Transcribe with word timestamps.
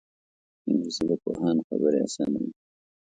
انګلیسي 0.69 1.03
د 1.09 1.11
پوهانو 1.23 1.61
خبرې 1.69 1.99
اسانوي 2.07 2.49